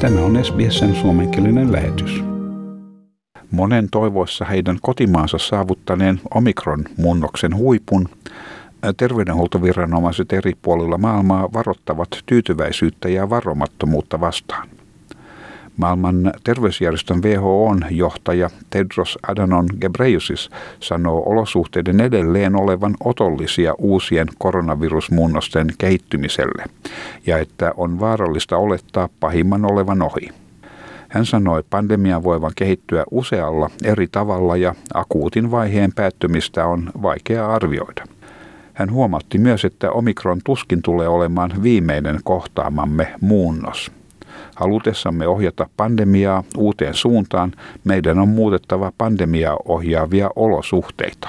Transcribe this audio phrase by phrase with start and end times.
[0.00, 2.24] Tämä on SBSn suomenkielinen lähetys.
[3.50, 8.08] Monen toivoissa heidän kotimaansa saavuttaneen Omikron-munnoksen huipun,
[8.96, 14.68] terveydenhuoltoviranomaiset eri puolilla maailmaa varoittavat tyytyväisyyttä ja varomattomuutta vastaan.
[15.76, 26.64] Maailman terveysjärjestön WHOn johtaja Tedros Adhanom Ghebreyesus sanoo olosuhteiden edelleen olevan otollisia uusien koronavirusmuunnosten kehittymiselle
[27.26, 30.28] ja että on vaarallista olettaa pahimman olevan ohi.
[31.08, 38.04] Hän sanoi pandemian voivan kehittyä usealla eri tavalla ja akuutin vaiheen päättymistä on vaikea arvioida.
[38.74, 44.03] Hän huomautti myös, että omikron tuskin tulee olemaan viimeinen kohtaamamme muunnos.
[44.54, 47.52] Halutessamme ohjata pandemiaa uuteen suuntaan,
[47.84, 51.28] meidän on muutettava pandemiaa ohjaavia olosuhteita.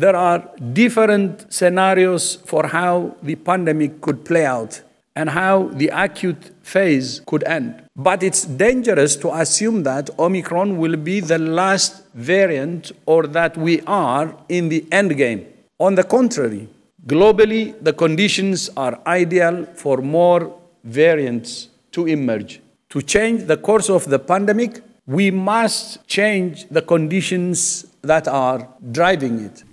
[0.00, 0.42] There are
[0.74, 4.84] different scenarios for how the pandemic could play out
[5.16, 7.74] and how the acute phase could end.
[7.98, 13.82] But it's dangerous to assume that Omicron will be the last variant or that we
[13.86, 15.44] are in the end game.
[15.78, 16.68] On the contrary,
[17.06, 20.52] globally, the conditions are ideal for more
[20.84, 22.60] variants to emerge.
[22.92, 29.46] To change the course of the pandemic, we must change the conditions that are driving
[29.46, 29.64] it.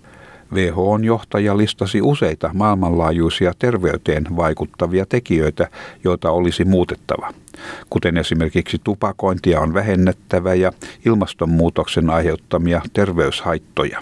[0.52, 5.68] WHOn johtaja listasi useita maailmanlaajuisia terveyteen vaikuttavia tekijöitä,
[6.04, 7.34] joita olisi muutettava,
[7.90, 10.72] kuten esimerkiksi tupakointia on vähennettävä ja
[11.06, 14.00] ilmastonmuutoksen aiheuttamia terveyshaittoja.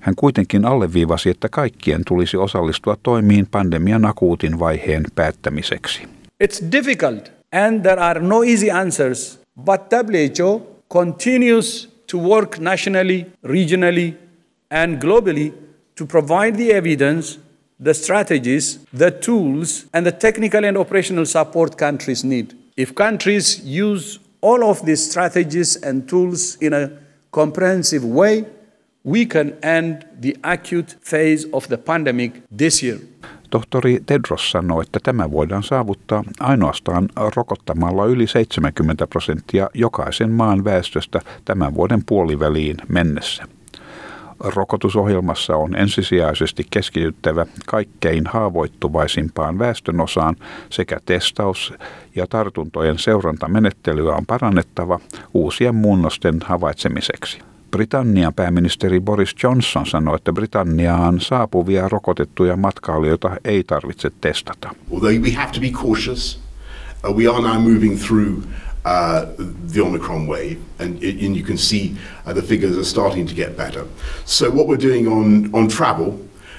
[0.00, 6.02] Hän kuitenkin alleviivasi, että kaikkien tulisi osallistua toimiin pandemian akuutin vaiheen päättämiseksi.
[6.44, 14.14] It's difficult and there are no easy answers, but WHO continues to work nationally, regionally,
[14.70, 15.54] and globally
[15.96, 17.38] to provide the evidence,
[17.80, 22.54] the strategies, the tools, and the technical and operational support countries need.
[22.76, 26.92] If countries use all of these strategies and tools in a
[27.32, 28.44] comprehensive way,
[29.02, 33.00] we can end the acute phase of the pandemic this year.
[33.50, 41.20] Tohtori Tedros sanoi, että tämä voidaan saavuttaa ainoastaan rokottamalla yli 70 prosenttia jokaisen maan väestöstä
[41.44, 43.44] tämän vuoden puoliväliin mennessä.
[44.40, 50.36] Rokotusohjelmassa on ensisijaisesti keskityttävä kaikkein haavoittuvaisimpaan väestönosaan
[50.70, 51.74] sekä testaus-
[52.14, 55.00] ja tartuntojen seurantamenettelyä on parannettava
[55.34, 57.38] uusien muunnosten havaitsemiseksi.
[57.76, 64.74] Britannian pääministeri Boris Johnson sanoi, että Britanniaan saapuvia rokotettuja matkailijoita ei tarvitse testata.
[64.90, 66.40] Although we have to be cautious,
[67.04, 70.90] uh, we are now moving through uh, the Omicron wave, and,
[71.22, 71.92] and you can see
[72.26, 73.84] uh, the figures are starting to get better.
[74.24, 76.18] So what we're doing on, on travel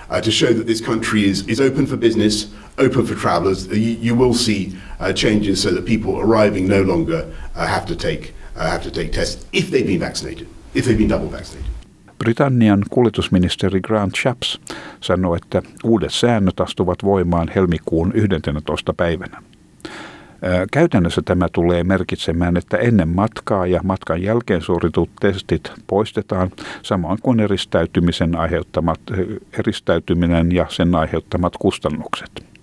[0.10, 2.46] uh, to show that this country is, is open for business,
[2.78, 7.26] open for travellers, you, you, will see uh, changes so that people arriving no longer
[7.56, 10.48] uh, have to take uh, have to take tests if they've been vaccinated
[10.78, 11.72] if they've been double vaccinated.
[12.20, 14.62] Britannian kuljetusministeri Grant Shapps
[15.02, 18.94] sanoi, että uudet säännöt astuvat voimaan helmikuun 11.
[18.94, 19.42] päivänä.
[20.72, 26.52] Käytännössä tämä tulee merkitsemään, että ennen matkaa ja matkan jälkeen suoritut testit poistetaan,
[26.84, 29.00] samoin kuin eristäytymisen aiheuttamat,
[29.60, 32.57] eristäytyminen ja sen aiheuttamat kustannukset.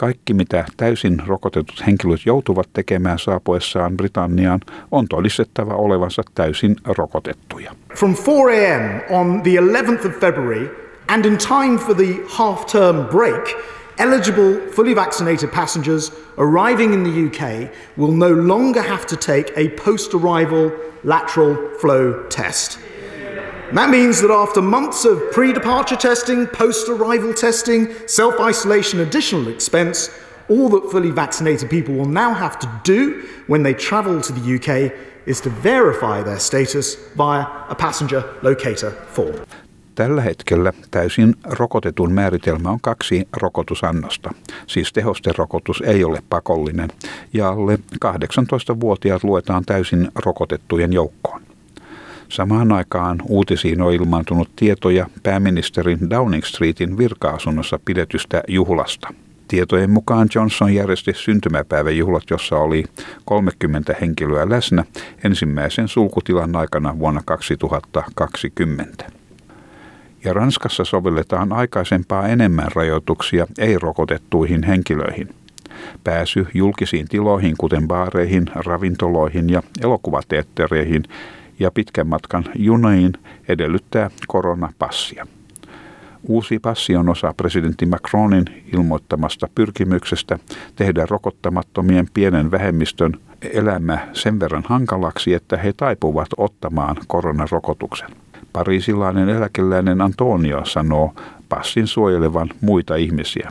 [0.00, 7.74] Kaikki, mitä täysin rokotetut henkilöt joutuvat tekemään saapuessaan Britanniaan, on todistettava olevansa täysin rokotettuja.
[7.98, 9.00] From 4 a.m.
[9.10, 10.68] on the 11th of February
[11.08, 13.48] and in time for the half-term break,
[13.98, 19.68] eligible fully vaccinated passengers arriving in the UK will no longer have to take a
[19.84, 20.70] post-arrival
[21.04, 22.89] lateral flow test.
[23.74, 29.48] That means that after months of pre departure testing, post arrival testing, self isolation, additional
[29.48, 30.10] expense,
[30.48, 34.54] all that fully vaccinated people will now have to do when they travel to the
[34.56, 34.92] UK
[35.26, 39.34] is to verify their status via a passenger locator form.
[39.94, 44.30] Tällä hetkellä täysin rokotetun määritelmä on kaksi rokotusannosta,
[44.66, 46.88] siis tehosterokotus ei ole pakollinen,
[47.32, 51.49] ja alle 18-vuotiaat luetaan täysin rokotettujen joukkoon.
[52.30, 59.14] Samaan aikaan uutisiin on ilmaantunut tietoja pääministerin Downing Streetin virka-asunnossa pidetystä juhlasta.
[59.48, 62.84] Tietojen mukaan Johnson järjesti syntymäpäiväjuhlat, jossa oli
[63.24, 64.84] 30 henkilöä läsnä
[65.24, 69.04] ensimmäisen sulkutilan aikana vuonna 2020.
[70.24, 75.28] Ja Ranskassa sovelletaan aikaisempaa enemmän rajoituksia ei-rokotettuihin henkilöihin.
[76.04, 81.04] Pääsy julkisiin tiloihin, kuten baareihin, ravintoloihin ja elokuvateattereihin,
[81.60, 83.12] ja pitkän matkan junaiin
[83.48, 85.26] edellyttää koronapassia.
[86.28, 90.38] Uusi passi on osa presidentti Macronin ilmoittamasta pyrkimyksestä
[90.76, 93.12] tehdä rokottamattomien pienen vähemmistön
[93.52, 98.10] elämä sen verran hankalaksi, että he taipuvat ottamaan koronarokotuksen.
[98.52, 101.14] Pariisilainen eläkeläinen Antonio sanoo
[101.48, 103.50] passin suojelevan muita ihmisiä.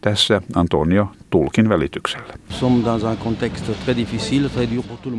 [0.00, 2.34] Tässä Antonio tulkin välityksellä.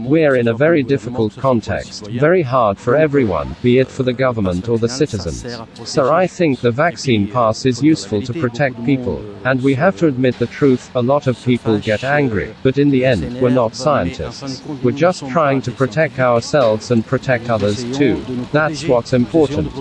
[0.10, 4.70] We're in a very difficult context, very hard for everyone, be it for the government
[4.70, 5.46] or the citizens.
[5.84, 10.08] So I think the vaccine pass is useful to protect people, and we have to
[10.08, 13.76] admit the truth, a lot of people get angry, but in the end, we're not
[13.76, 14.64] scientists.
[14.84, 18.16] We're just trying to protect ourselves and protect others too.
[18.52, 19.72] That's what's important.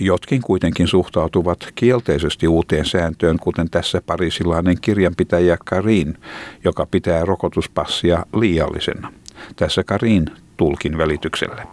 [0.00, 6.18] Jotkin kuitenkin suhtautuvat kielteisesti uuteen sääntöön, kuten tässä parisilainen kirjanpitäjä Karin,
[6.64, 9.12] joka pitää rokotuspassia liiallisena.
[9.56, 10.26] Tässä Karin
[10.56, 11.66] tulkin välityksellä.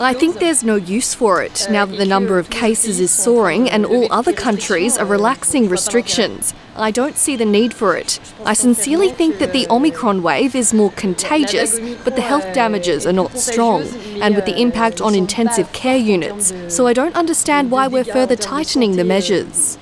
[0.00, 3.72] I think there's no use for it now that the number of cases is soaring
[3.72, 6.54] and all other countries are relaxing restrictions.
[6.76, 8.20] I don't see the need for it.
[8.44, 13.16] I sincerely think that the Omicron wave is more contagious, but the health damages are
[13.16, 13.82] not strong,
[14.22, 18.36] and with the impact on intensive care units, so I don't understand why we're further
[18.36, 19.78] tightening the measures.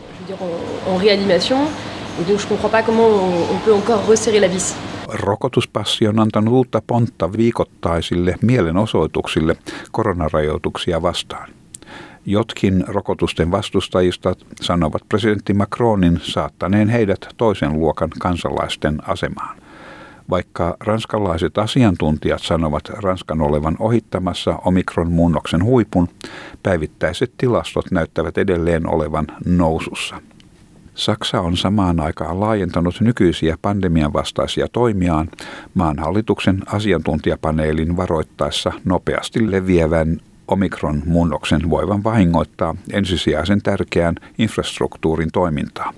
[0.86, 1.85] En réanimation, et
[2.24, 3.08] donc je comprends pas comment
[3.52, 4.74] on peut encore resserrer la vis.
[5.08, 9.56] Rokotuspassi on antanut uutta pontta viikoittaisille mielenosoituksille
[9.92, 11.50] koronarajoituksia vastaan.
[12.26, 19.56] Jotkin rokotusten vastustajista sanovat presidentti Macronin saattaneen heidät toisen luokan kansalaisten asemaan.
[20.30, 26.08] Vaikka ranskalaiset asiantuntijat sanovat Ranskan olevan ohittamassa omikron muunnoksen huipun,
[26.62, 30.16] päivittäiset tilastot näyttävät edelleen olevan nousussa.
[30.96, 35.28] Saksa on samaan aikaan laajentanut nykyisiä pandemian vastaisia toimiaan
[35.74, 45.92] maan hallituksen asiantuntijapaneelin varoittaessa nopeasti leviävän omikron muunnoksen voivan vahingoittaa ensisijaisen tärkeän infrastruktuurin toimintaa.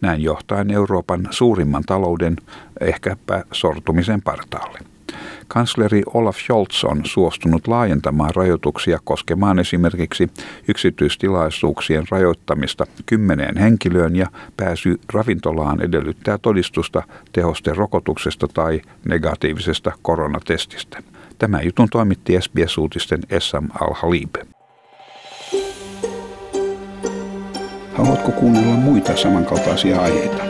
[0.00, 2.36] Näin johtaen Euroopan suurimman talouden
[2.80, 4.78] ehkäpä sortumisen partaalle.
[5.52, 10.30] Kansleri Olaf Scholz on suostunut laajentamaan rajoituksia koskemaan esimerkiksi
[10.68, 14.26] yksityistilaisuuksien rajoittamista kymmeneen henkilöön ja
[14.56, 17.02] pääsy ravintolaan edellyttää todistusta
[17.32, 21.02] tehosten rokotuksesta tai negatiivisesta koronatestistä.
[21.38, 24.34] Tämä jutun toimitti SBS-uutisten Essam Al-Halib.
[27.94, 30.49] Haluatko kuunnella muita samankaltaisia aiheita?